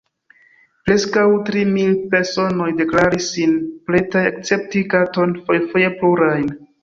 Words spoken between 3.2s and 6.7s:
sin pretaj akcepti katon– fojfoje plurajn.